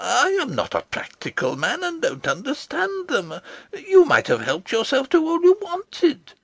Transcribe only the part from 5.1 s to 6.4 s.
all you wanted.